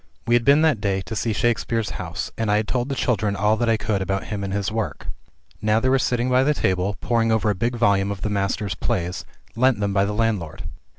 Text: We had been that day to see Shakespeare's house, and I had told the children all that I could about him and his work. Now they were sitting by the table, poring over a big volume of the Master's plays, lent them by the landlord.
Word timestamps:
We 0.25 0.33
had 0.33 0.43
been 0.43 0.63
that 0.63 0.81
day 0.81 1.01
to 1.01 1.15
see 1.15 1.31
Shakespeare's 1.31 1.91
house, 2.01 2.31
and 2.35 2.49
I 2.49 2.57
had 2.57 2.67
told 2.67 2.89
the 2.89 2.95
children 2.95 3.35
all 3.35 3.55
that 3.57 3.69
I 3.69 3.77
could 3.77 4.01
about 4.01 4.23
him 4.23 4.43
and 4.43 4.51
his 4.51 4.71
work. 4.71 5.05
Now 5.61 5.79
they 5.79 5.89
were 5.89 5.99
sitting 5.99 6.27
by 6.27 6.43
the 6.43 6.55
table, 6.55 6.95
poring 7.01 7.31
over 7.31 7.51
a 7.51 7.53
big 7.53 7.75
volume 7.75 8.09
of 8.09 8.21
the 8.21 8.29
Master's 8.31 8.73
plays, 8.73 9.25
lent 9.55 9.79
them 9.79 9.93
by 9.93 10.05
the 10.05 10.13
landlord. 10.15 10.63